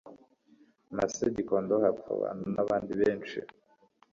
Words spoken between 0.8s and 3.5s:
MasseGikondo hapfa abantu n abandi benshi